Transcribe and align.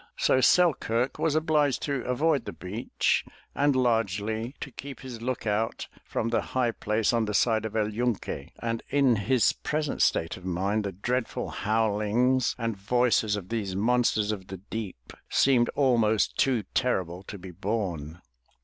So 0.17 0.41
Selkirk 0.41 1.19
was 1.19 1.35
obliged 1.35 1.83
to 1.83 2.01
avoid 2.05 2.45
the 2.45 2.51
beach 2.53 3.23
and 3.53 3.75
largely 3.75 4.55
to 4.59 4.71
keep 4.71 5.01
his 5.01 5.21
look 5.21 5.45
out 5.45 5.87
from 6.03 6.29
the 6.29 6.41
high 6.41 6.71
place 6.71 7.13
on 7.13 7.25
the 7.25 7.35
side 7.35 7.65
of 7.65 7.75
El 7.75 7.89
Yunque, 7.91 8.49
and 8.57 8.81
in 8.89 9.15
his 9.15 9.53
present 9.53 10.01
state 10.01 10.37
of 10.37 10.43
mind 10.43 10.85
the 10.85 10.91
dreadful 10.91 11.53
bowlings 11.65 12.55
and 12.57 12.75
voices 12.75 13.35
of 13.35 13.49
these 13.49 13.75
monsters 13.75 14.31
of 14.31 14.47
the 14.47 14.57
deep 14.57 15.13
seemed 15.29 15.69
almost 15.75 16.35
too 16.35 16.63
terrible 16.73 17.21
to 17.21 17.37
be 17.37 17.51
borne. 17.51 18.23